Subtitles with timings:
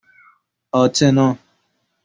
[0.73, 1.27] آتنا